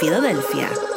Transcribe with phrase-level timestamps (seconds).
[0.00, 0.89] Filadelfia.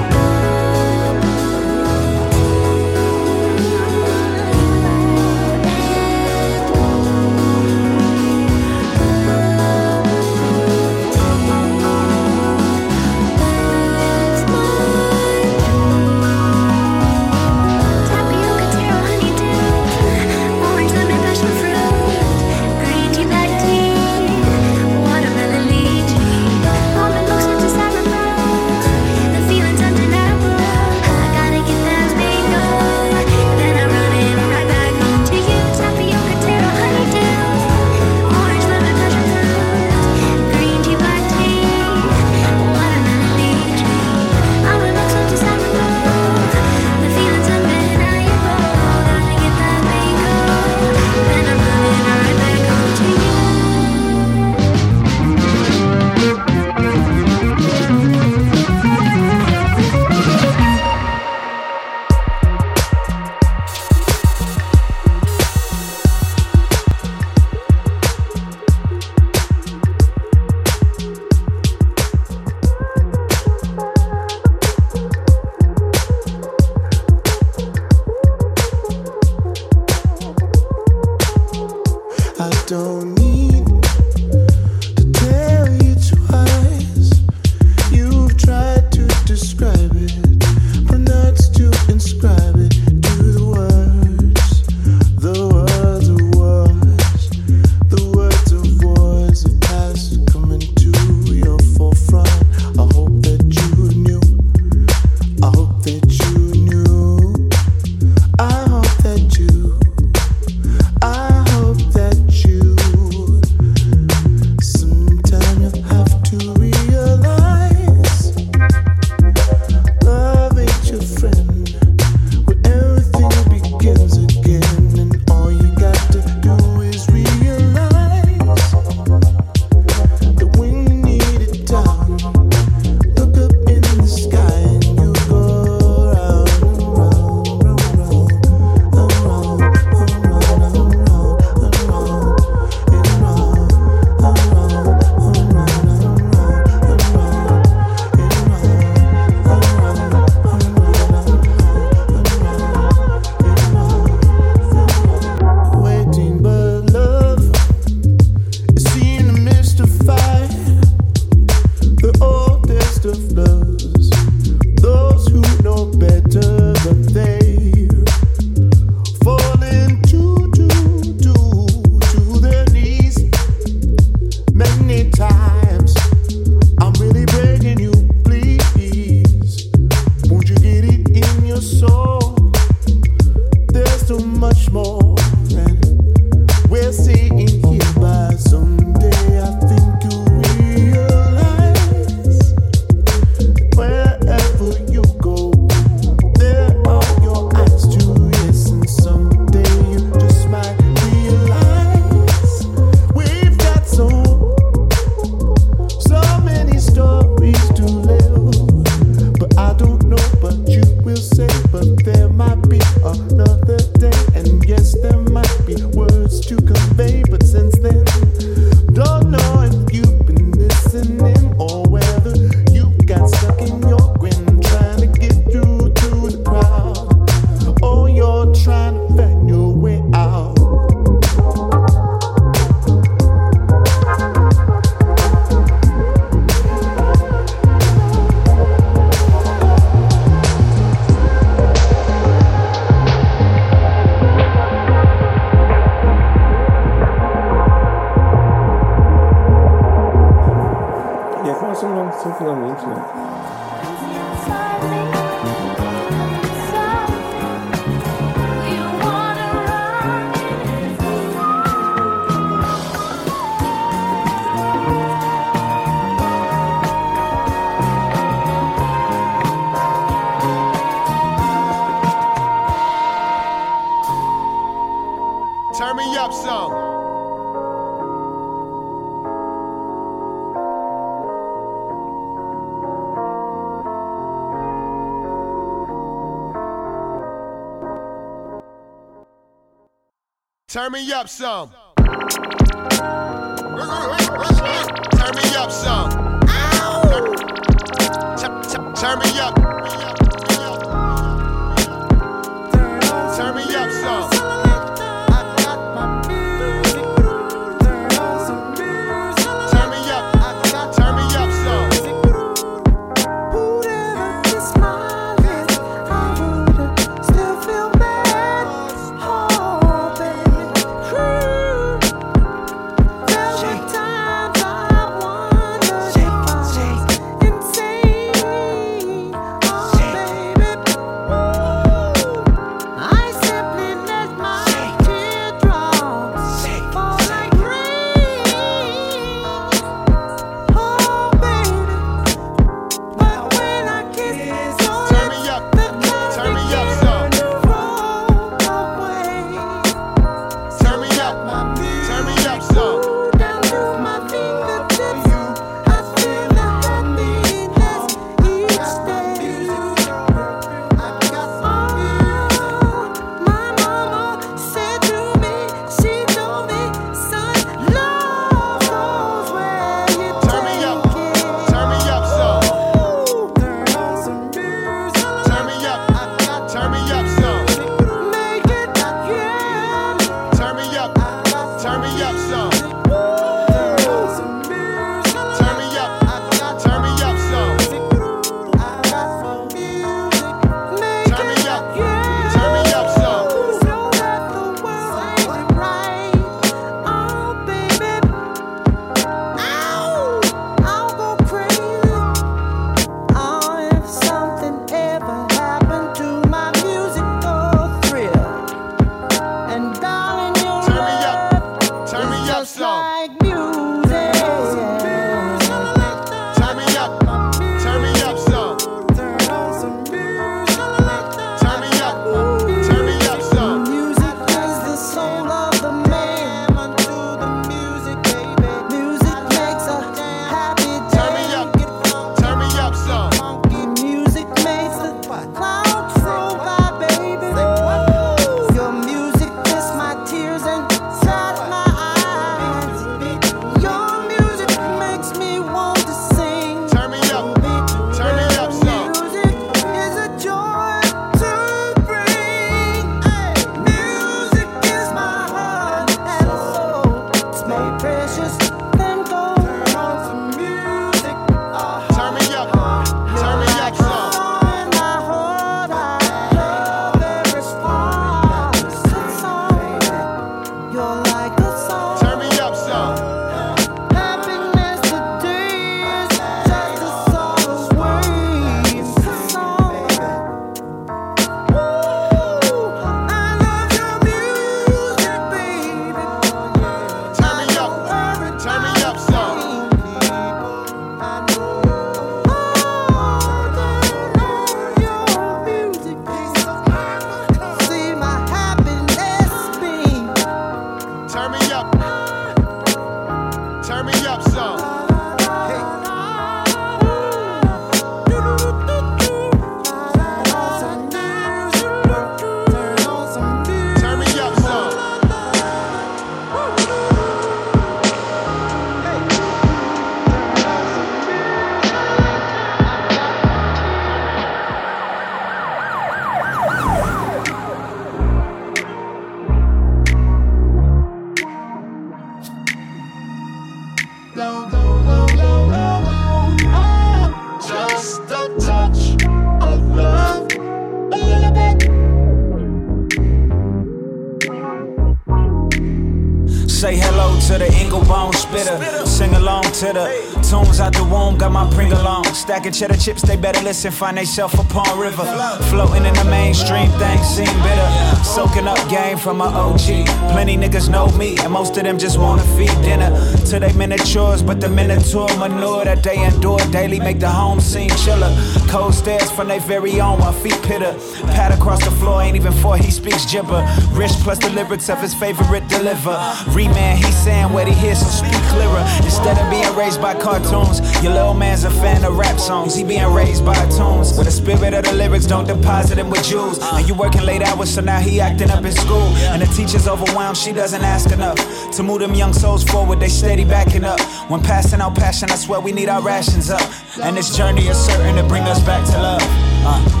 [547.48, 549.04] to the Inglebone spitter.
[549.04, 552.24] Sing along to the tunes out the womb, got my pring along.
[552.32, 553.92] Stacking cheddar chips, they better listen.
[553.92, 555.24] Find theyself upon river.
[555.68, 557.90] Floating in the mainstream, things seem bitter.
[558.24, 560.06] Soaking up game from my OG.
[560.32, 563.10] Plenty niggas know me, and most of them just wanna feed dinner
[563.48, 564.42] to they miniatures.
[564.42, 568.32] But the minotaur manure that they endure daily make the home seem chiller.
[568.68, 570.94] Cold stares from their very own, my feet pitter.
[571.36, 573.62] Pat across the floor, ain't even for he speaks gibber.
[573.92, 576.16] Rich plus the lyrics of his favorite deliver.
[576.56, 578.84] Reman, he said saying what he hears, so speak clearer.
[579.02, 582.74] Instead of being raised by cartoons, your little man's a fan of rap songs.
[582.74, 584.14] He being raised by tunes.
[584.16, 586.58] Where the spirit of the lyrics don't deposit him with jewels.
[586.60, 589.08] And you working late hours, so now he acting up in school.
[589.32, 591.38] And the teacher's overwhelmed, she doesn't ask enough.
[591.76, 594.00] To move them young souls forward, they steady backing up.
[594.30, 596.66] When passing out passion, I swear we need our rations up.
[597.02, 599.22] And this journey is certain to bring us back to love.
[599.66, 600.00] Uh.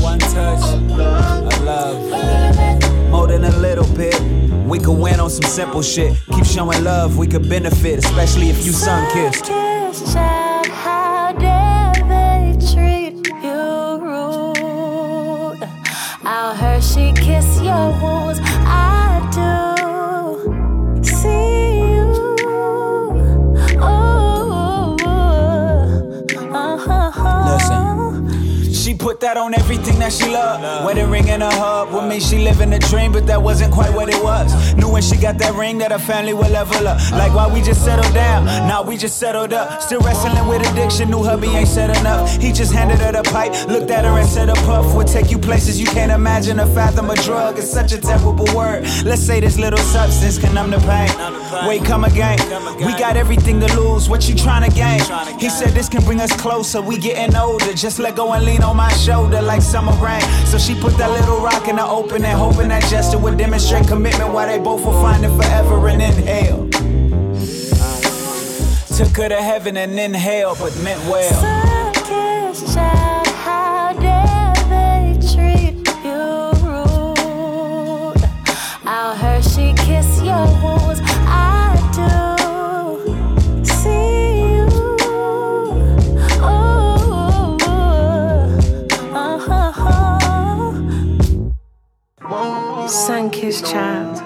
[0.00, 3.10] One touch of love.
[3.10, 4.14] More than a little bit.
[4.64, 6.16] We could win on some simple shit.
[6.32, 9.50] Keep showing love, we could benefit, especially if you sun kissed.
[16.26, 18.23] I'll Hershey kiss your wounds.
[29.24, 30.84] That on everything that she loved.
[30.84, 33.90] Wedding ring in her hub with me, she living a dream, but that wasn't quite
[33.94, 34.74] what it was.
[34.74, 37.00] Knew when she got that ring that her family would level up.
[37.12, 39.80] Like why we just settled down, now we just settled up.
[39.80, 42.36] Still wrestling with addiction, new hubby ain't said enough.
[42.36, 45.30] He just handed her the pipe, looked at her and said a puff would take
[45.30, 46.60] you places you can't imagine.
[46.60, 48.84] A fathom a drug is such a terrible word.
[49.06, 51.08] Let's say this little substance can numb the pain.
[51.66, 52.38] Wait, come again.
[52.76, 54.06] We got everything to lose.
[54.06, 55.00] What you trying to gain?
[55.40, 56.82] He said this can bring us closer.
[56.82, 57.72] We getting older.
[57.72, 60.20] Just let go and lean on my shoulder like summer rain.
[60.46, 63.86] So she put that little rock in the open and hoping that gesture would demonstrate
[63.86, 66.68] commitment while they both were finding forever and inhale.
[68.96, 71.73] Took her to heaven and inhale, but meant well.
[93.44, 94.22] Sun-kissed child,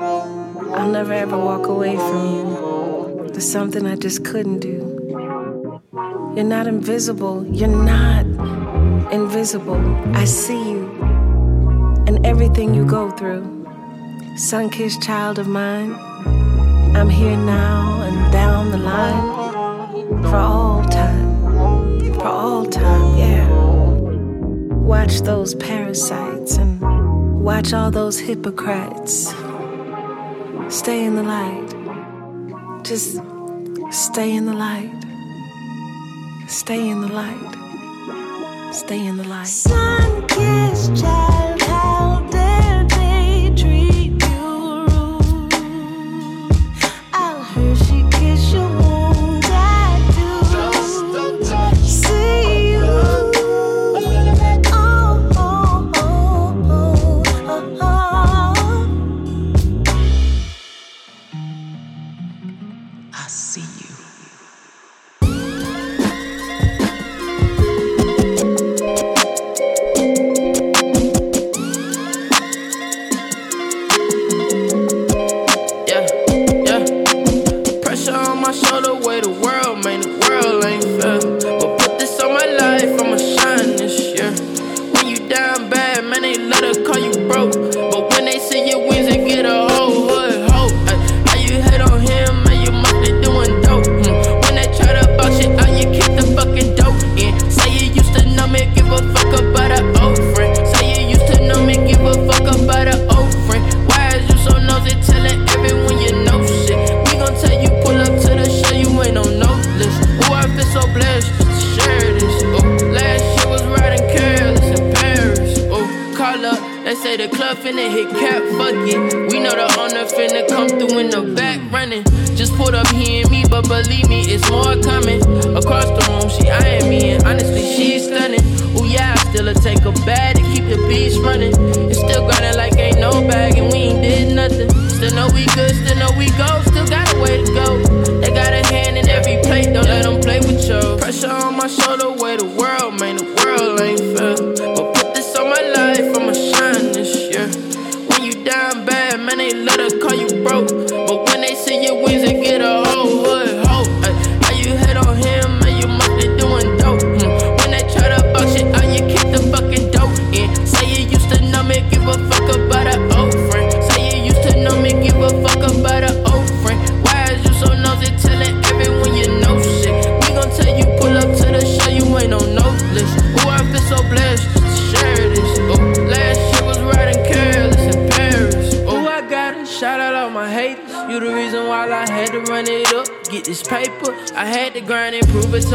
[0.74, 3.28] I'll never ever walk away from you.
[3.32, 5.82] There's something I just couldn't do.
[6.36, 7.44] You're not invisible.
[7.44, 8.24] You're not
[9.12, 9.80] invisible.
[10.14, 10.86] I see you
[12.06, 13.66] and everything you go through.
[14.36, 15.94] Sun kissed child of mine,
[16.94, 22.14] I'm here now and down the line for all time.
[22.14, 23.48] For all time, yeah.
[24.76, 26.97] Watch those parasites and
[27.38, 29.34] watch all those hypocrites.
[30.68, 31.68] Stay in the light.
[32.84, 33.20] Just
[33.90, 34.92] stay in the light.
[36.48, 37.54] Stay in the light.
[38.74, 39.46] Stay in the light.
[39.46, 41.47] Sun kissed child,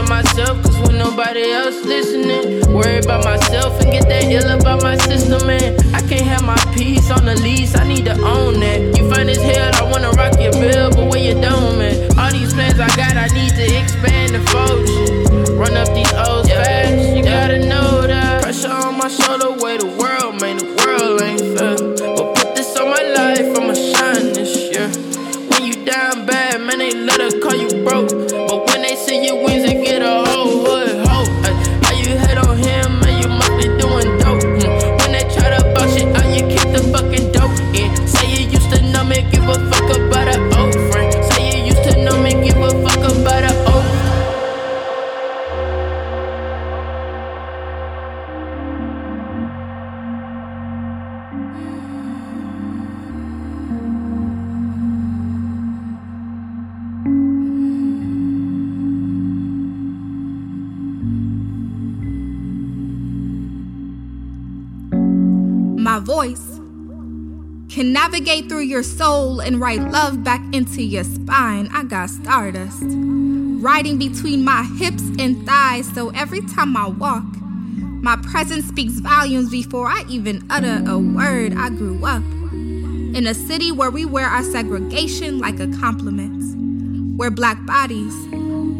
[0.08, 0.62] myself.
[0.64, 5.46] Cause when nobody else listening, worry about myself and get that ill about my system,
[5.48, 5.78] man.
[5.94, 7.76] I can't have my peace on the lease.
[7.76, 8.98] I need to own that.
[8.98, 12.18] You find this hell, I wanna rock your bill, but where you dome at?
[12.18, 14.90] All these plans I got, I need to expand and fold.
[15.58, 17.16] Run up these O's fast.
[17.16, 18.44] You gotta know that.
[18.44, 19.93] Pressure on my shoulder, way the
[68.74, 71.70] your soul and write love back into your spine.
[71.72, 77.24] I got stardust riding between my hips and thighs, so every time I walk,
[78.02, 81.54] my presence speaks volumes before I even utter a word.
[81.56, 87.30] I grew up in a city where we wear our segregation like a compliment, where
[87.30, 88.14] black bodies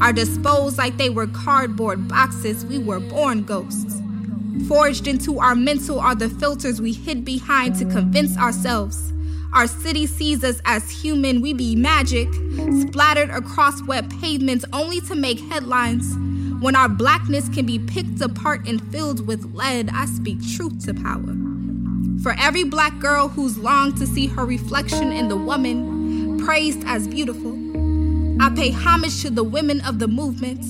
[0.02, 2.66] are disposed like they were cardboard boxes.
[2.66, 4.02] We were born ghosts.
[4.68, 9.13] Forged into our mental are the filters we hid behind to convince ourselves.
[9.54, 12.28] Our city sees us as human, we be magic,
[12.82, 16.16] splattered across wet pavements only to make headlines.
[16.60, 20.96] When our blackness can be picked apart and filled with lead, I speak truth to
[20.96, 21.36] power.
[22.24, 27.08] For every black girl who's longed to see her reflection in the woman praised as
[27.08, 27.54] beautiful,
[28.42, 30.66] I pay homage to the women of the movement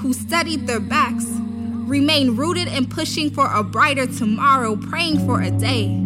[0.00, 5.50] who steadied their backs, remain rooted and pushing for a brighter tomorrow, praying for a
[5.50, 5.98] day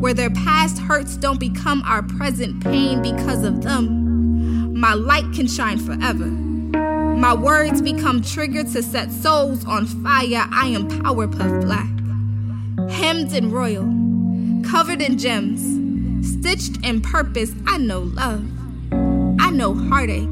[0.00, 4.78] where their past hurts don't become our present pain because of them.
[4.78, 6.26] My light can shine forever.
[6.26, 10.46] My words become trigger to set souls on fire.
[10.52, 13.84] I am Powerpuff Black, hemmed in royal,
[14.70, 15.62] covered in gems,
[16.30, 17.52] stitched in purpose.
[17.66, 18.44] I know love.
[19.40, 20.28] I know heartache.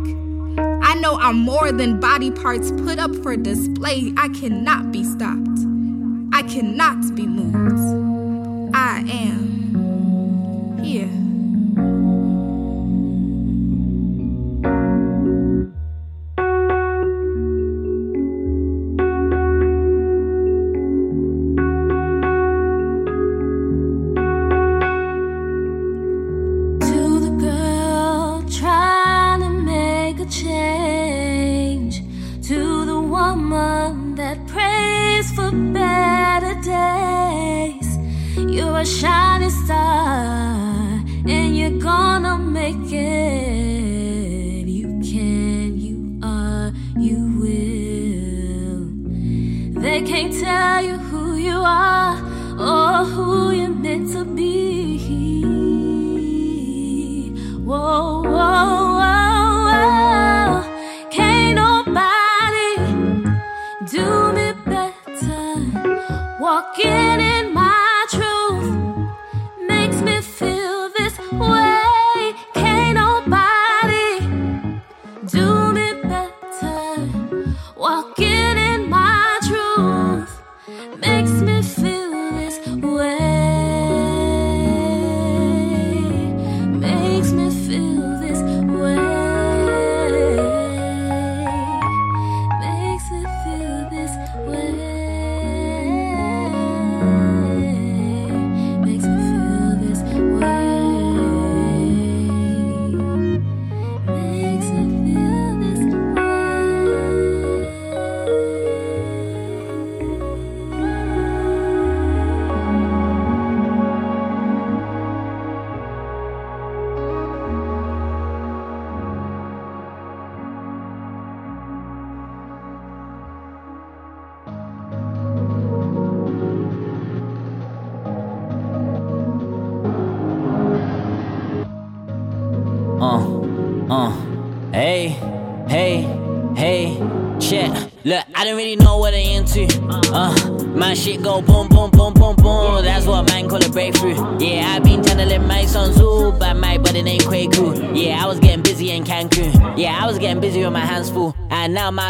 [0.59, 4.13] I know I'm more than body parts put up for display.
[4.19, 5.59] I cannot be stopped.
[6.35, 8.14] I cannot be moved.
[8.77, 11.24] I am here.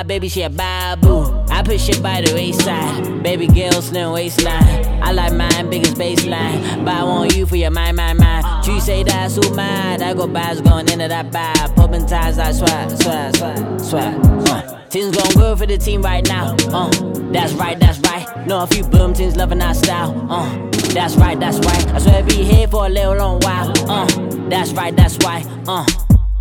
[0.06, 1.24] Baby, she a babu.
[1.50, 3.22] I put shit by the wayside.
[3.22, 5.02] Baby girl, slim waistline.
[5.02, 6.84] I like mine, biggest baseline.
[6.84, 8.66] But I want you for your mind, mind, mind.
[8.66, 10.02] You say that's so mad.
[10.02, 11.74] I go bags going into that bag.
[11.76, 14.14] Popping ties like swag, swag, swag, swag.
[14.48, 14.74] Uh.
[14.94, 16.54] Things going good for the team right now.
[16.68, 16.88] Uh,
[17.32, 18.46] that's right, that's right.
[18.46, 20.14] Know a few boom teams loving our style.
[20.30, 21.88] Uh, that's right, that's right.
[21.88, 23.72] I swear be here for a little long while.
[23.90, 24.06] Uh,
[24.48, 25.44] that's right, that's why.
[25.66, 25.84] Uh,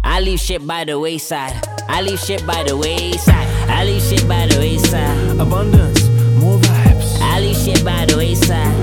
[0.04, 1.68] I leave shit by the wayside.
[1.88, 3.48] I leave shit by the wayside.
[3.70, 5.40] I leave shit by the wayside.
[5.40, 6.08] Abundance,
[6.40, 7.18] more vibes.
[7.22, 8.83] I leave shit by the wayside.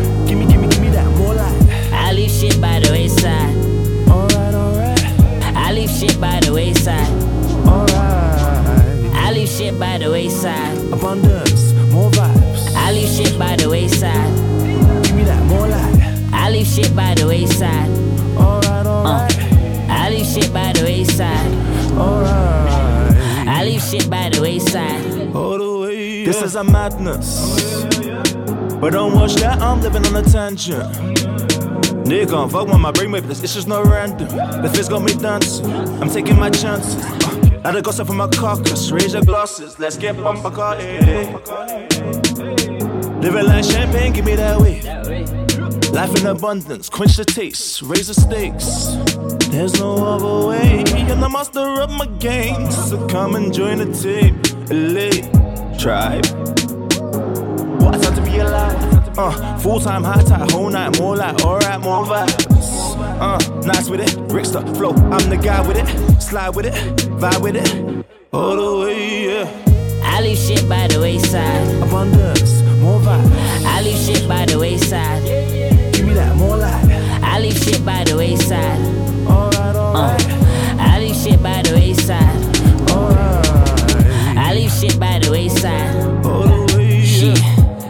[26.51, 27.85] Is a madness.
[28.81, 30.83] But don't watch that, I'm living on a tangent.
[32.09, 34.27] Nigga, can't fuck with my brainwave, this it's just not random.
[34.63, 35.71] The fizz got me dancing,
[36.03, 37.05] I'm taking my chances.
[37.05, 40.77] Uh, Add a gossip from my carcass, raise your glasses, let's get bumper car.
[43.25, 44.81] Living like champagne, give me that way.
[45.93, 48.97] Life in abundance, quench the taste, raise the stakes.
[49.51, 52.73] There's no other way, I'm the master of my game.
[52.73, 55.40] So come and join the team, elite
[55.81, 56.27] tribe.
[57.81, 59.19] What a time to be alive.
[59.19, 62.99] Uh, full time, high tide, whole night, more like alright, more vibes.
[63.19, 64.91] Uh, nice with it, Rickster flow.
[65.11, 66.75] I'm the guy with it, slide with it,
[67.19, 70.03] vibe with it, all the way, yeah.
[70.05, 71.83] I leave shit by the wayside.
[71.83, 73.65] Abundance, more vibes.
[73.65, 75.25] I leave shit by the wayside.
[75.95, 76.85] Give me that more life.
[77.23, 78.79] I leave shit by the wayside.
[79.27, 82.91] Alright, alright, Uh, I leave shit by the wayside.
[82.91, 83.47] alright.
[84.37, 85.19] I leave shit by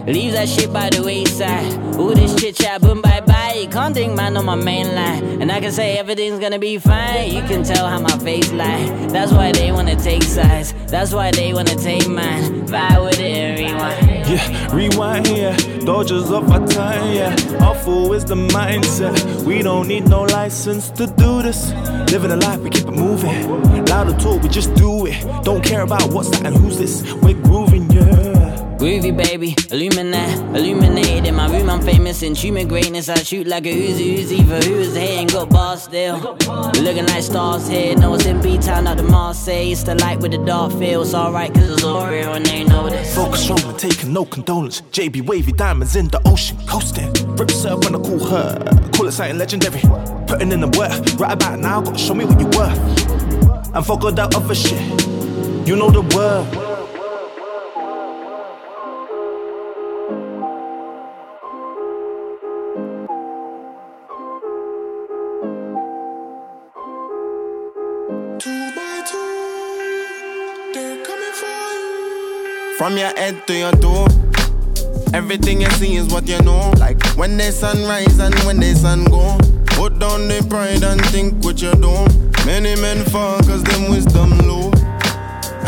[0.07, 1.73] Leave that shit by the wayside.
[1.99, 3.67] Ooh, this chit chat, boom, bye bye.
[3.69, 5.41] Can't think man on my main line.
[5.41, 7.31] And I can say everything's gonna be fine.
[7.31, 9.09] You can tell how my face like.
[9.09, 10.73] That's why they wanna take sides.
[10.87, 12.65] That's why they wanna take mine.
[12.67, 14.27] Vibe with it and rewind.
[14.27, 17.35] Yeah, rewind here, dodgers of our time, yeah.
[17.59, 19.43] Awful is the mindset.
[19.43, 21.71] We don't need no license to do this.
[22.11, 23.85] Living a life, we keep it moving.
[23.85, 25.43] Loud or talk, we just do it.
[25.43, 27.03] Don't care about what's that and who's this.
[27.21, 28.10] We're grooving, yeah.
[28.81, 31.69] Groovy baby, illuminate, illuminated in my room.
[31.69, 33.09] I'm famous in human greatness.
[33.09, 36.17] I shoot like a Uzi Uzi for who's here ain't got bars still.
[36.81, 37.95] Looking like stars here.
[37.95, 39.71] No, it's in B town, not the Marseille.
[39.71, 41.03] It's the light with the dark feel.
[41.03, 43.13] It's alright, cause it's all real and they know this.
[43.13, 44.81] Focus strong and taking no condolence.
[44.81, 47.13] JB wavy diamonds in the ocean, coasting.
[47.35, 48.89] Rip herself when I call her.
[48.93, 49.81] Call it something legendary.
[50.25, 51.19] Putting in the work.
[51.19, 52.79] Right about now, gotta show me what you're worth.
[53.75, 54.81] And fuck all that other shit.
[55.67, 56.70] You know the word.
[72.81, 74.07] From your head to your toe.
[75.13, 76.71] Everything you see is what you know.
[76.79, 79.37] Like when the sun rise and when the sun go.
[79.77, 81.93] Put down the pride and think what you do.
[82.43, 84.71] Many men fall cause them wisdom low.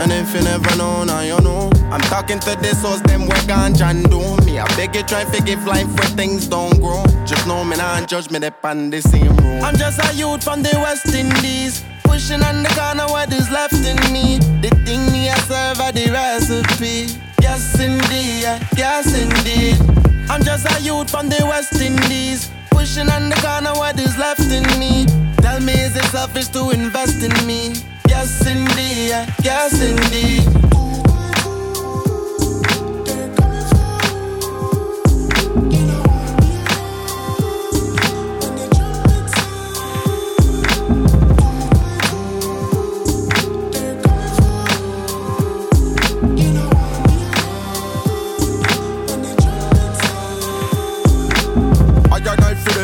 [0.02, 1.69] And if you never know, now you know.
[1.91, 4.36] I'm talking to the souls, them work on John do.
[4.43, 7.06] Me, I beg you, try to give life where things don't grow.
[7.28, 9.62] Just know me, not judge me, they on the same road.
[9.62, 11.86] I'm just a youth from the West Indies.
[12.13, 14.38] Pushing on the corner what is left in me.
[14.62, 17.10] The thing me I serve are the recipe.
[17.41, 18.45] Yes, indeed,
[18.78, 19.82] yes, indeed.
[20.30, 22.52] I'm just a youth from the West Indies.
[22.69, 25.08] Pushing on the corner what is left in me.
[25.41, 27.73] Tell me, is it selfish to invest in me?
[28.08, 29.10] Yes, indeed,
[29.41, 30.72] yes, indeed.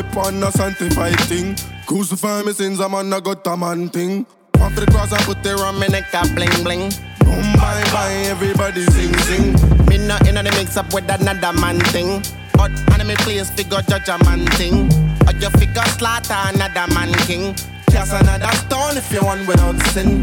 [0.01, 1.55] Got the pan, a sanctified thing.
[1.85, 4.25] Crucify me sins, I'm on a gut a man thing.
[4.59, 6.89] Off the cross, I put the rum in a bling bling.
[7.19, 9.53] Boom, bye bye, everybody sing sing.
[9.87, 12.21] Me not in the mix up with another man thing.
[12.53, 14.91] But enemy place, figure judge a man thing.
[15.27, 17.55] Or you figure slaughter another man king.
[17.91, 20.21] Just another stone if you want without sin.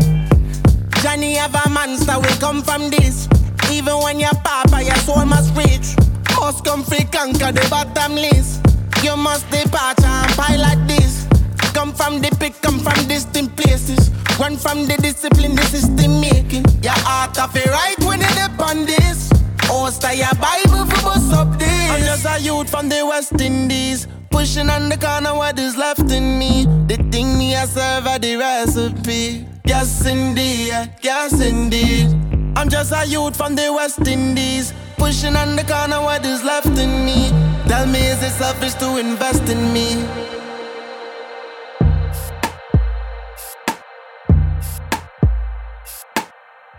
[1.03, 3.29] Johnny have a monster, we come from this.
[3.71, 5.97] Even when you're papa, your soul must reach.
[6.39, 8.61] Must come free, conquer the bottomless.
[9.07, 11.29] You must depart and pilot this.
[11.73, 14.11] Come from the pick, come from distant places.
[14.37, 16.65] Run from the discipline, the system making.
[16.83, 19.31] Your heart of it right when you dip on this.
[19.71, 21.91] Oh, stay your Bible for bust up this.
[21.93, 24.09] I'm just a youth from the West Indies.
[24.29, 26.65] Pushing on the corner what is left in me.
[26.89, 29.47] The thing me I serve are the recipe.
[29.65, 32.09] Yes indeed, yes indeed.
[32.57, 34.73] I'm just a youth from the West Indies.
[34.97, 37.31] Pushing on the corner what is left in me.
[37.69, 40.05] Tell me is it selfish to invest in me?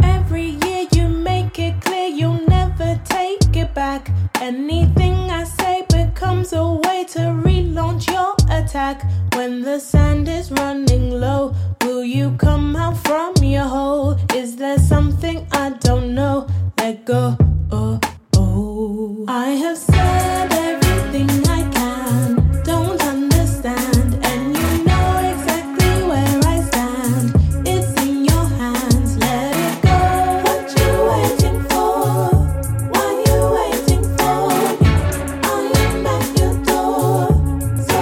[0.04, 4.10] Every year you make it clear you'll never take it back.
[4.42, 9.04] Anything I say becomes a way to relaunch your attack.
[9.36, 14.18] When the sand is running low, will you come out from your hole?
[14.34, 16.48] Is there something I don't know?
[16.78, 17.38] Let go.
[17.72, 18.00] Oh,
[18.36, 19.26] oh.
[19.28, 22.62] I have said everything I can.
[22.63, 27.68] Don't understand, and you know exactly where I stand.
[27.68, 29.18] It's in your hands.
[29.18, 29.98] Let it go.
[30.46, 32.30] What you waiting for?
[32.94, 34.42] What you waiting for?
[35.44, 37.28] I am at your door.
[37.90, 38.00] So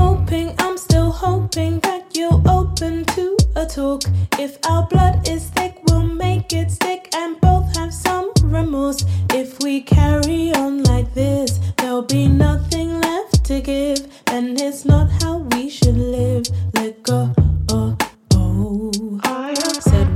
[0.00, 3.27] hoping, I'm still hoping that you're open to
[3.58, 4.02] a talk.
[4.38, 9.04] If our blood is thick, we'll make it stick and both have some remorse.
[9.30, 15.10] If we carry on like this, there'll be nothing left to give, and it's not
[15.22, 16.44] how we should live.
[16.74, 17.34] Let go.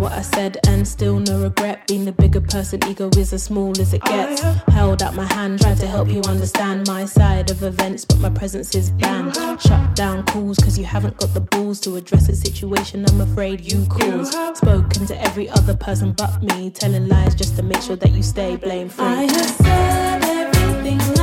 [0.03, 0.09] Oh, oh.
[0.09, 1.87] What I said and still no regret.
[1.87, 4.43] Being the bigger person, ego is as small as it gets.
[4.45, 8.19] Oh, Held out my hand, tried to help you understand my side of events, but
[8.19, 9.35] my presence is banned.
[9.61, 13.61] Shut down calls cause you haven't got the balls to address a situation I'm afraid
[13.61, 14.33] you caused.
[14.57, 18.23] Spoken to every other person but me, telling lies just to make sure that you
[18.23, 19.05] stay blame free.
[19.05, 21.22] I have said everything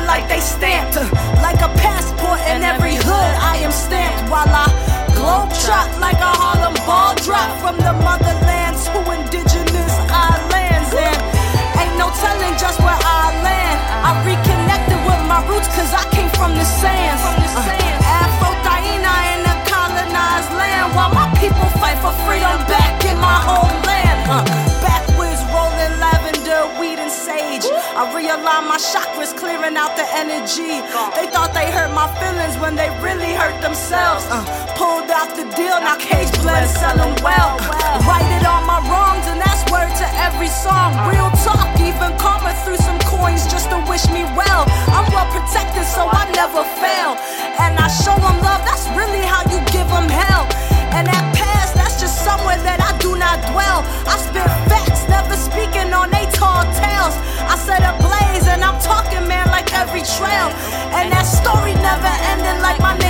[0.00, 0.96] feeling like they stamped.
[1.42, 4.66] Like a passport in every hood, I am stamped while I
[5.14, 10.90] globe trot like a Harlem ball drop from the motherlands to indigenous islands.
[10.94, 11.18] And
[11.80, 13.78] ain't no telling just where I land.
[14.04, 17.22] I reconnected with my roots cause I came from the sands.
[17.56, 17.62] Uh,
[18.20, 24.18] Aphrodina in a colonized land while my people fight for freedom back in my homeland.
[24.30, 24.59] Uh,
[28.50, 30.82] I my chakras, clearing out the energy.
[31.14, 34.26] They thought they hurt my feelings when they really hurt themselves.
[34.26, 34.42] Uh,
[34.74, 37.54] pulled out the deal, now cage blood selling well.
[37.62, 40.98] Uh, righted all my wrongs, and that's word to every song.
[41.06, 44.66] Real talk, even karma threw some coins just to wish me well.
[44.90, 47.14] I'm well protected, so I never fail.
[47.62, 50.50] And I show them love, that's really how you give them hell.
[50.90, 53.86] And that past, that's just somewhere that I do not dwell.
[54.10, 55.06] I spit facts,
[57.60, 58.46] set ablaze.
[58.48, 60.48] And I'm talking, man, like every trail.
[60.96, 63.09] And that story never ended like my name.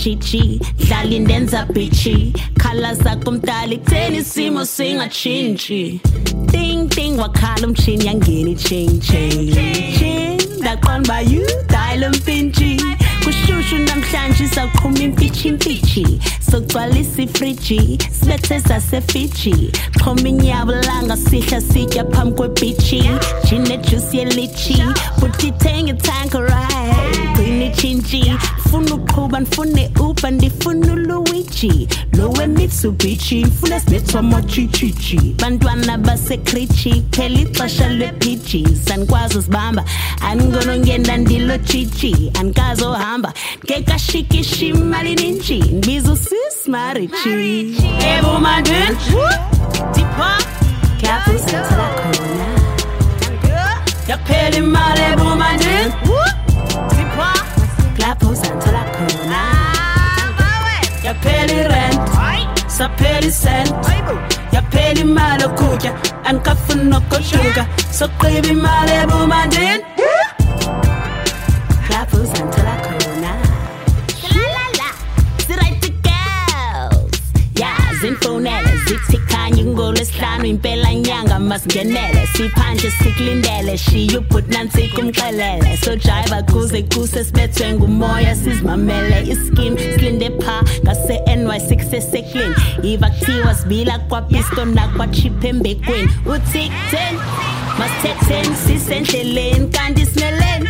[0.00, 6.00] Ndingasijiji dlala indenza bitshi khala zakho mdala ikutheni isimo singatshintshi
[6.50, 9.56] ting ting wakhala umtshini yangena itshingtshingi
[10.60, 12.80] ndaqonda uba you dayile mpintshi
[13.24, 16.06] kushushu namhlanje izawuqhuma impitshi-mpitshi
[16.50, 19.70] sogcwalisa ifriji sibethe sasefiji.
[19.98, 23.02] Xhoma inyabulanga sihla sitya phambi kwebhishi
[23.50, 24.82] jinejusi yelichi
[25.20, 27.39] butithenge itankerai
[27.70, 28.34] itshintshi
[28.70, 38.66] funa uqhuba ndifune uba ndifuna uluwiji lo wemitsubishi funa sibethwamachichichi bantwana basekrichi phela ixesha lwepiji
[38.86, 39.84] sanikwazi uzibamba
[40.20, 42.30] andingonongenda ndilo chichi.
[42.40, 43.32] Andikazohamba
[43.64, 45.58] ngekashikishi imali ninji.
[45.58, 46.16] Ndibiza
[48.18, 48.96] ebumandini
[49.94, 50.38] tipha
[51.00, 52.46] kuyavuzenzela khona.
[54.08, 55.92] Yaphela imali ebumandini
[58.10, 59.40] kulapho uzanthola khona
[61.04, 62.00] yaphela irent
[62.76, 63.70] saphela isent
[64.54, 65.92] yaphela imali okutya
[66.28, 67.62] andikafuni nokoduka
[67.98, 69.84] soqiba imali ebumandini
[71.90, 72.89] lapho uzanthola khona Right
[78.90, 82.26] zinfonele zithi khanye ngolwesihlanu impela nyanga masingenele.
[82.36, 89.22] Siphanje sikulindele shiya ubhut nansi kumxelele sojayiva kuze kuse sibethwe ngumoya sizimamele.
[89.28, 92.54] Iskim silinde pha ngase-ny6 eseklini.
[92.82, 96.10] Iva kuthiwa sibila kwapisto nakwachiphe embekweni.
[96.26, 97.18] Uthi ten
[97.78, 100.68] masithetheni sisendleleni kanti simeleni.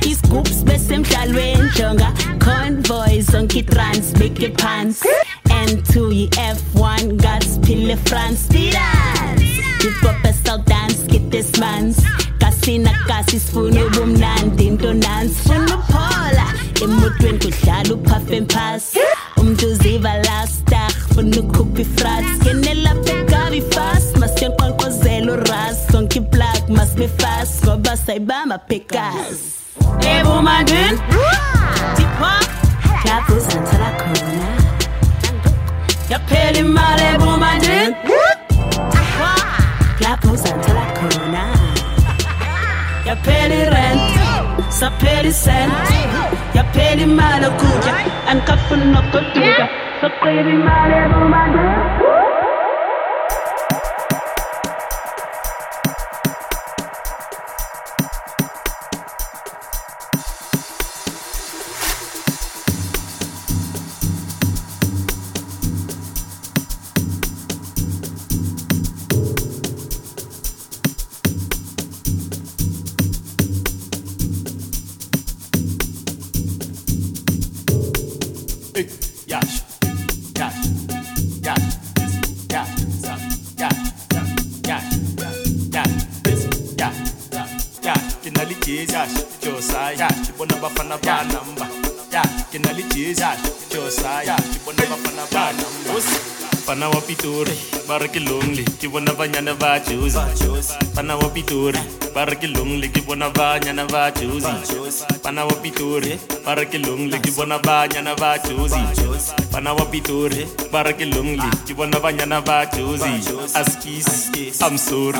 [0.00, 3.22] These scoops besemdlalweni jonga convoy
[3.62, 5.02] trans beke pants
[5.66, 9.42] N2 yi F1 ngasiphile France dance
[9.82, 12.00] Hip hop style dance get this man's.
[12.38, 16.46] Kasina kasi sifuna ubumnandi into nansi sifuna uphola
[16.82, 18.98] emotweni kudlala uphafe mphasi
[19.36, 27.64] umuntu uziva lasta funa ukhupha ifrats kenela bhekabi fast masiyanqonqozela uras zonke iplug masibe fast
[27.64, 29.52] ngoba sayibamba bhekazi
[30.18, 30.98] ebumandini
[31.96, 33.04] tipha eh?
[33.04, 34.53] lapho uzanthola khona
[36.14, 37.96] yaphela imali ebumandini
[40.02, 41.42] lapho uzanthola khona
[43.08, 44.02] yaphela irent
[44.78, 45.72] saphela isent
[46.56, 47.94] yaphela imali okutya
[48.30, 49.64] andikafuni nokoduka
[50.00, 52.13] soqiba imali ebumandini Hey,
[99.24, 99.80] banyana ba
[101.16, 101.80] wa Pitori,
[102.14, 104.52] ba re ke lonely, ke bona banyana ba Jozi.
[105.24, 108.76] Wa Pitori, ba re ke lonely, ke bona banyana ba Jozi.
[109.50, 112.66] Wa Pitori, ba re ke lonely, ke bona banyana ba
[113.54, 115.18] Askies, I'm sorry.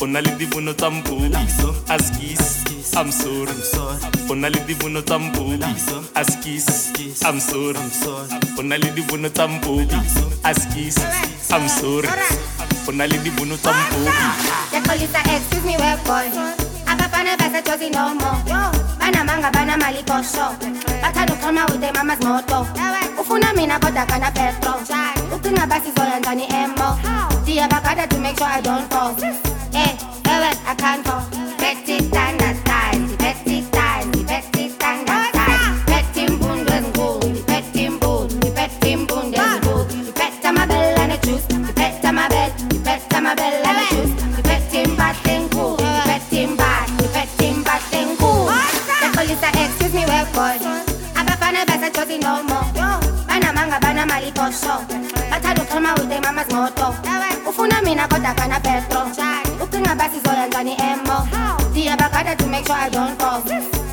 [0.00, 1.36] O na le dibono tsa mpupi.
[1.88, 2.64] Askies,
[2.96, 3.52] I'm sorry.
[4.30, 5.64] O na le dibono tsa mpupi.
[6.14, 7.78] Askies, I'm sorry.
[8.58, 9.96] O na le dibono tsa mpupi.
[10.44, 10.96] Askies,
[11.50, 12.08] I'm sorry.
[12.88, 14.10] O na le dibono tsa mpupi.
[14.72, 16.26] The police are excuse me, where boy.
[16.86, 18.40] Abafana basejozi no more.
[18.98, 20.46] Banamanga banamali posho.
[21.02, 22.66] Bathanda ukuxhoma with their mama's moto.
[23.20, 24.80] Ufuna mina kodwa kana petrol.
[25.34, 26.98] Ucinga basi zoyenza ni emo.
[27.42, 29.14] Ndiyabagada to make sure I don't fall.
[29.74, 31.22] Eh, ewe, I can't fall.
[31.58, 32.37] Betty standard
[62.18, 63.42] Ndiyabagada to make sure I don't fall.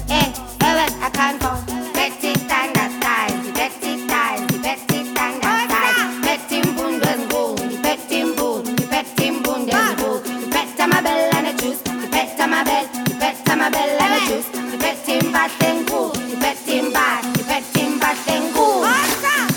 [0.10, 0.34] Eh,
[0.66, 1.62] ewe I can't fall.
[1.94, 3.38] Betty standard style.
[3.44, 4.42] The Betty style.
[4.48, 6.22] The Betty standard style.
[6.26, 7.56] Betty mbundu ezinkulu.
[7.70, 8.76] The Betty mbundu.
[8.76, 10.20] The Betty mbundu ezinkulu.
[10.42, 11.82] The Betty my bell and the juice.
[11.86, 12.86] The Betty my bell.
[13.06, 14.50] The Betty my bell and the juice.
[14.72, 16.12] The Betty mbate nkulu.
[16.30, 17.28] The Betty mbate.
[17.38, 18.88] The Betty mbate nkulu.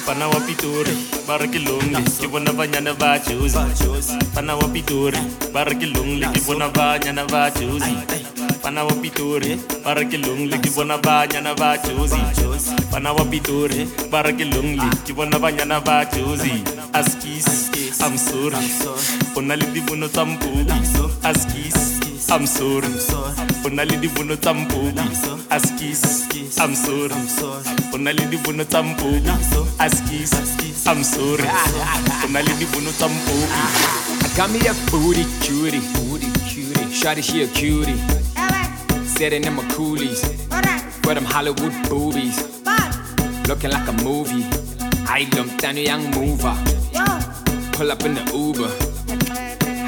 [0.07, 0.97] Fana wa Pitori,
[1.27, 3.53] ba re ke lonely, ke bona banyana ba choose.
[4.33, 5.21] Fana wa Pitori,
[5.53, 7.85] ba re ke lonely, ke bona banyana ba choose.
[8.69, 12.13] Fana wa Pitori, ba re ke lonely, ke bona banyana ba choose.
[12.93, 16.45] Fana wa Pitori, ba re ke lonely, ke bona banyana ba choose.
[16.93, 18.61] Askies, I'm sorry.
[19.39, 20.27] Ona le dibono tsa.
[21.25, 22.89] Askies, I'm sorry.
[23.65, 24.53] Ona le dibono tsa.
[25.49, 26.29] Askies,
[26.61, 27.15] I'm sorry.
[27.95, 28.85] Ona le dibono tsa.
[29.81, 31.49] Askies, I'm sorry.
[32.23, 33.65] Ona le dibono tsa mpupi.
[34.21, 36.93] I got me a booty cutie, booty cutie.
[36.93, 38.28] Shawty, she a cutie.
[39.19, 42.39] Sitting in my coolies, with them Hollywood boobies.
[43.49, 44.47] Looking like a movie.
[45.09, 46.55] I lumped down a young mover.
[47.73, 48.71] Pull up in the Uber.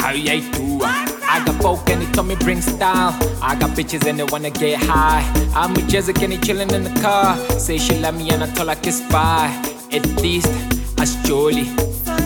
[0.01, 0.81] How you do?
[0.83, 3.17] I got folk and they told me bring style.
[3.41, 5.23] I got bitches and they wanna get high.
[5.55, 7.37] I'm with Jessica and they chillin' in the car.
[7.57, 9.55] Say she love me and I told her kiss bye.
[9.93, 10.51] At least
[10.99, 11.67] as jolly.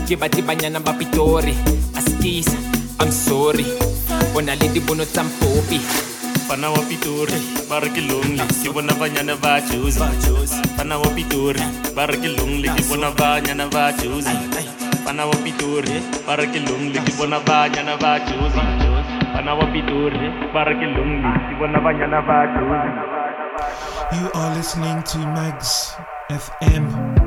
[0.07, 1.55] Give a tibanyana bapitori.
[1.95, 2.49] As keys,
[2.99, 3.65] I'm sorry.
[4.33, 6.14] When I leave the bono tampopi.
[6.49, 7.39] Fana wa Pitori,
[7.69, 9.99] ba re ke lonely, ke bona banyana ba choose.
[10.77, 11.65] Fana wa Pitori,
[11.97, 14.29] ba re ke lonely, ke bona banyana ba choose.
[15.05, 18.55] Fana wa Pitori, ba re ke lonely, ke bona banyana ba choose.
[19.35, 22.93] Fana wa Pitori, ba re ke lonely, ke bona banyana ba choose.
[24.15, 25.97] You are listening to Magz
[26.29, 27.24] FM.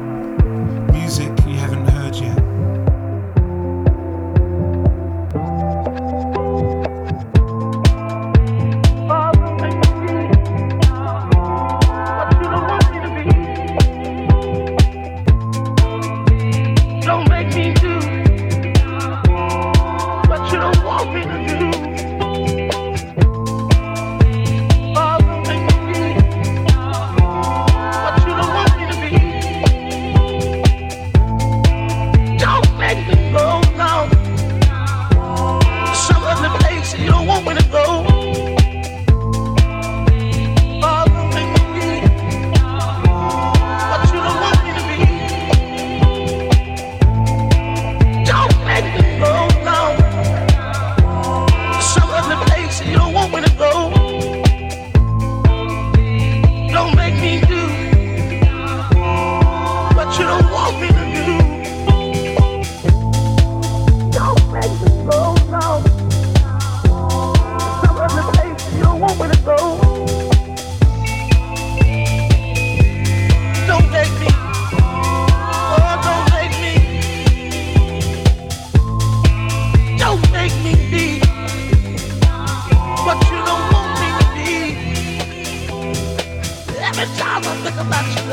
[87.68, 88.24] Think about you,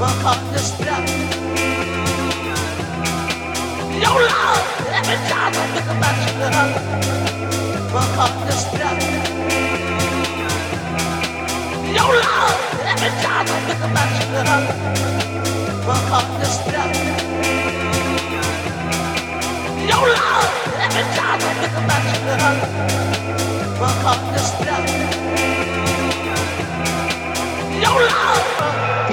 [0.00, 1.12] my heart stops.
[4.02, 4.64] Your love,
[4.98, 6.32] every time I think about you,
[7.92, 9.06] my heart just stops.
[11.96, 12.58] Your love,
[12.92, 14.28] every time I think about you,
[15.86, 17.00] my heart just stops.
[19.90, 20.52] Your love,
[20.84, 22.32] every time I think about you,
[23.80, 25.93] my heart just stops.
[27.94, 29.03] 不打了。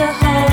[0.00, 0.43] a home.